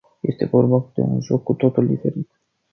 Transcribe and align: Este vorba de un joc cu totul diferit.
Este 0.29 0.47
vorba 0.51 0.79
de 0.95 1.01
un 1.03 1.21
joc 1.21 1.43
cu 1.43 1.53
totul 1.53 1.87
diferit. 1.87 2.29